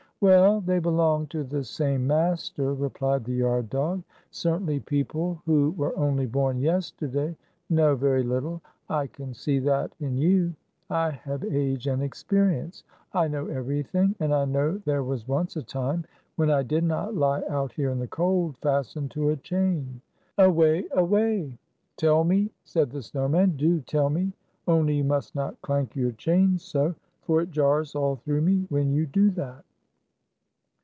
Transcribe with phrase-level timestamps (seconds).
[0.23, 4.03] "Well, they belong to the same master," re plied the yard dog.
[4.29, 7.35] "Certainly people who were only born yesterday
[7.71, 8.61] know very little.
[8.87, 10.53] I can see that in you.
[10.91, 12.83] I have age and experience.
[13.13, 16.05] I know everything, and I know there was once a time
[16.35, 20.01] when I did not lie out here in the cold, fastened to a chain.
[20.37, 20.85] Away!
[20.91, 21.57] Away!"
[21.97, 23.57] "Tell me," said the snow man.
[23.57, 24.33] "Do tell me
[24.65, 26.93] 207— only you must not clank your chains so;
[27.23, 29.65] for it jars all through me when you do that."